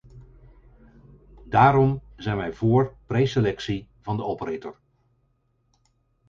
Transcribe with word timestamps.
Daarom 1.45 2.01
zijn 2.17 2.37
wij 2.37 2.53
voor 2.53 2.95
preselectie 3.05 3.87
van 3.99 4.17
de 4.17 4.23
operator. 4.23 4.79